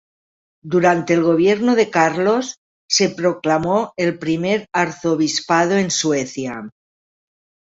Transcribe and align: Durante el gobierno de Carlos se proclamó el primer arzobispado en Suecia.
Durante 0.63 1.13
el 1.13 1.21
gobierno 1.21 1.75
de 1.75 1.91
Carlos 1.91 2.57
se 2.89 3.09
proclamó 3.09 3.93
el 3.97 4.17
primer 4.17 4.65
arzobispado 4.73 5.75
en 5.77 5.91
Suecia. 5.91 6.63